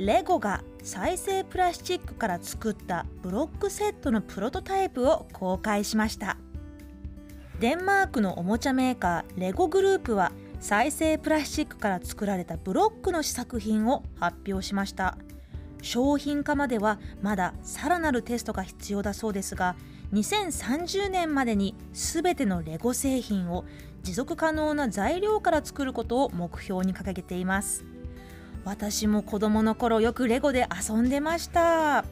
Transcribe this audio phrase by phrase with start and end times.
[0.00, 6.38] レゴが再生プラスチックから作ったブロックセットのプロトタイプを公開しました。
[7.58, 15.18] デンマークのおもちゃメーカーレゴグループは再生プラスチックから作られたブロックの試作品を発表しました。
[15.82, 19.76] 商品化まではまださらなるテストが必要だそうですが
[20.14, 23.66] 2030年までに全てのレゴ製品を
[24.02, 27.84] 持続可能な材料から作ることを目標に掲げています。
[28.64, 32.04] 私も子供の頃よくレゴで遊んでました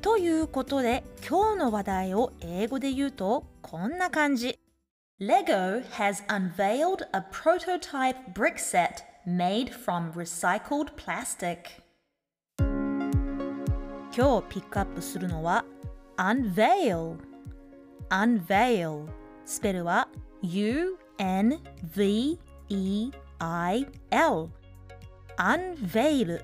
[0.00, 4.58] ということで今日の話題を英語で言うとこんな感じ
[5.20, 11.58] Lego has unveiled a prototype brick set made from recycled plastic
[14.14, 15.64] 今日ピックアップするのは
[16.16, 17.16] unveil
[18.10, 19.06] unveil
[19.44, 20.08] スペルは
[20.42, 21.58] U-N-V-E-I-L
[25.38, 26.42] unveil.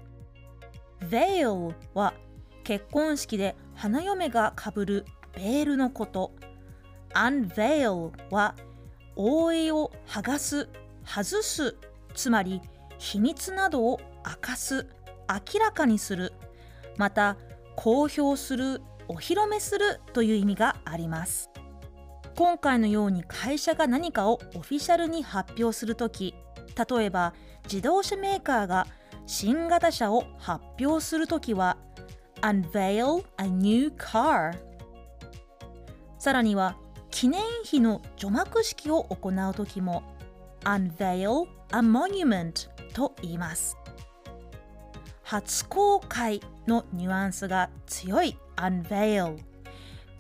[1.11, 2.15] Veil は
[2.63, 6.33] 結婚式で花嫁がかぶるベールのこと。
[7.15, 8.55] Unveil は
[9.17, 10.69] 覆いを剥がす
[11.05, 11.77] 外す
[12.15, 12.61] つまり
[12.99, 14.87] 秘密などを明かす
[15.29, 16.33] 明らかにする。
[16.97, 17.37] また
[17.77, 21.51] 公表するお披露目するという意味があります。
[22.37, 26.35] 今回のように会社が何かをオフィシャルに発表するとき
[26.77, 28.87] 例えば自動車メーカーが
[29.27, 31.77] 新型車を発表するときは
[32.43, 34.59] unveil a new car
[36.19, 36.77] さらには
[37.11, 40.03] 記念碑の除幕式を行うときも
[40.65, 43.77] unveil a monument と言います。
[45.23, 49.39] 初公開のニュアンスが強い unveil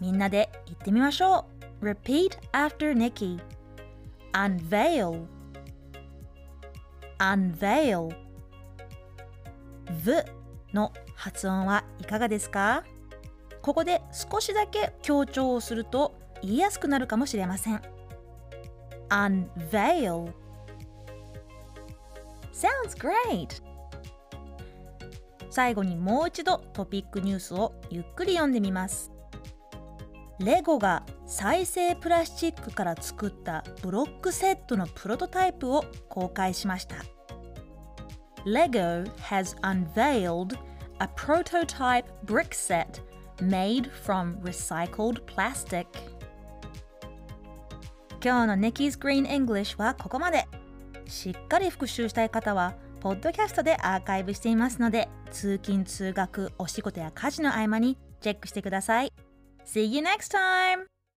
[0.01, 1.47] みんなで言ってみましょ
[1.83, 1.85] う。
[1.85, 3.41] Repeat after Nikki
[4.33, 5.27] unveil
[7.19, 8.15] unveil.
[10.05, 10.25] v
[10.73, 12.85] の発音はいかがですか？
[13.63, 17.81] ここで少しだけ強調をすると言いやすくなるかもしれません。
[19.09, 20.33] unveil.
[22.53, 23.63] Sounds great!
[25.51, 29.13] 最後にもう一度トピックニュースをゆっくり読んでみます。
[30.41, 36.97] レゴが再生プラスチックから作ったブロックセットのプロトタイプを公開しました。
[38.45, 40.59] Lego has unveiled
[40.99, 43.01] a prototype brick set
[43.39, 45.87] made from recycled plastic.
[48.23, 50.47] 今日の Nikki's Green English はここまで。
[51.07, 59.13] しっかり復習したい方はポッドキャストでアーカイブしていますので通勤通学お仕事や家事の合間にチェックしてください。
[59.65, 60.87] See you next time!